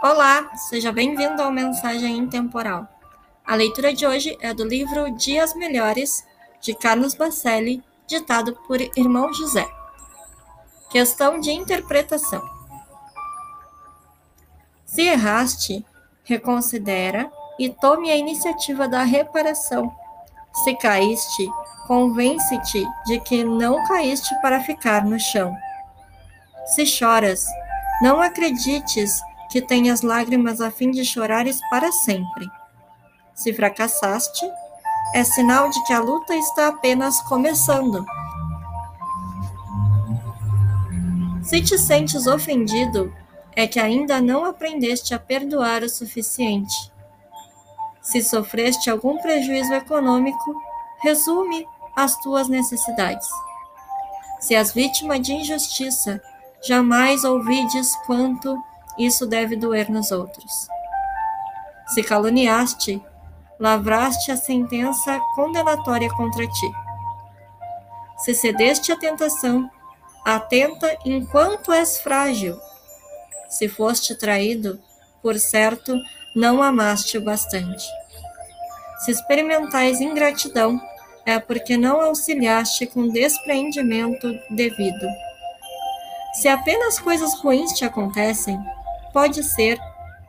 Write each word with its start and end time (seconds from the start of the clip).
Olá, 0.00 0.54
seja 0.54 0.92
bem-vindo 0.92 1.42
ao 1.42 1.50
Mensagem 1.50 2.18
Intemporal. 2.18 2.86
A 3.44 3.56
leitura 3.56 3.92
de 3.92 4.06
hoje 4.06 4.38
é 4.40 4.54
do 4.54 4.64
livro 4.64 5.10
Dias 5.10 5.56
Melhores, 5.56 6.24
de 6.60 6.72
Carlos 6.72 7.14
Bacelli, 7.14 7.82
ditado 8.06 8.54
por 8.68 8.80
Irmão 8.80 9.34
José. 9.34 9.66
Questão 10.88 11.40
de 11.40 11.50
interpretação. 11.50 12.40
Se 14.86 15.02
erraste, 15.02 15.84
reconsidera 16.22 17.28
e 17.58 17.68
tome 17.68 18.08
a 18.08 18.16
iniciativa 18.16 18.86
da 18.86 19.02
reparação. 19.02 19.92
Se 20.62 20.76
caíste, 20.76 21.44
convence-te 21.88 22.86
de 23.04 23.18
que 23.18 23.42
não 23.42 23.84
caíste 23.88 24.32
para 24.42 24.62
ficar 24.62 25.04
no 25.04 25.18
chão. 25.18 25.52
Se 26.66 26.86
choras, 26.86 27.44
não 28.00 28.22
acredites 28.22 29.20
que 29.50 29.60
tenhas 29.62 30.02
lágrimas 30.02 30.60
a 30.60 30.70
fim 30.70 30.90
de 30.90 31.04
chorares 31.04 31.58
para 31.70 31.90
sempre. 31.90 32.46
Se 33.34 33.52
fracassaste, 33.52 34.46
é 35.14 35.24
sinal 35.24 35.70
de 35.70 35.82
que 35.84 35.92
a 35.92 36.00
luta 36.00 36.34
está 36.34 36.68
apenas 36.68 37.20
começando. 37.22 38.04
Se 41.42 41.62
te 41.62 41.78
sentes 41.78 42.26
ofendido, 42.26 43.12
é 43.56 43.66
que 43.66 43.80
ainda 43.80 44.20
não 44.20 44.44
aprendeste 44.44 45.14
a 45.14 45.18
perdoar 45.18 45.82
o 45.82 45.88
suficiente. 45.88 46.92
Se 48.02 48.22
sofreste 48.22 48.90
algum 48.90 49.18
prejuízo 49.18 49.72
econômico, 49.74 50.54
resume 51.00 51.66
as 51.96 52.16
tuas 52.20 52.48
necessidades. 52.48 53.26
Se 54.40 54.54
és 54.54 54.72
vítima 54.72 55.18
de 55.18 55.32
injustiça, 55.32 56.20
jamais 56.66 57.24
ouvides 57.24 57.96
quanto 58.06 58.56
isso 58.98 59.26
deve 59.26 59.56
doer 59.56 59.90
nos 59.90 60.10
outros. 60.10 60.52
Se 61.88 62.02
caluniaste, 62.02 63.02
lavraste 63.58 64.30
a 64.30 64.36
sentença 64.36 65.18
condenatória 65.34 66.10
contra 66.10 66.46
ti. 66.46 66.70
Se 68.18 68.34
cedeste 68.34 68.92
à 68.92 68.96
tentação, 68.96 69.70
atenta 70.24 70.96
enquanto 71.04 71.72
és 71.72 71.98
frágil. 72.00 72.58
Se 73.48 73.68
foste 73.68 74.14
traído, 74.14 74.80
por 75.22 75.38
certo, 75.38 75.94
não 76.34 76.62
amaste 76.62 77.16
o 77.16 77.24
bastante. 77.24 77.84
Se 78.98 79.10
experimentais 79.10 80.00
ingratidão, 80.00 80.80
é 81.24 81.38
porque 81.38 81.76
não 81.76 82.00
auxiliaste 82.00 82.86
com 82.86 83.08
despreendimento 83.08 84.28
devido. 84.50 85.06
Se 86.34 86.48
apenas 86.48 86.98
coisas 86.98 87.34
ruins 87.34 87.72
te 87.72 87.84
acontecem, 87.84 88.58
pode 89.12 89.42
ser, 89.42 89.78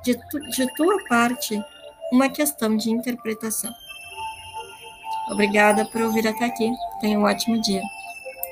de, 0.03 0.15
tu, 0.29 0.39
de 0.49 0.73
tua 0.75 0.97
parte, 1.07 1.61
uma 2.11 2.29
questão 2.29 2.75
de 2.75 2.89
interpretação. 2.89 3.73
Obrigada 5.29 5.85
por 5.85 6.01
ouvir 6.01 6.27
até 6.27 6.45
aqui. 6.45 6.71
Tenha 7.01 7.19
um 7.19 7.23
ótimo 7.23 7.61
dia. 7.61 7.81